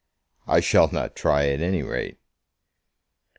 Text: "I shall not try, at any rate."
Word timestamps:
"I 0.47 0.61
shall 0.61 0.87
not 0.91 1.15
try, 1.15 1.47
at 1.49 1.61
any 1.61 1.83
rate." 1.83 2.17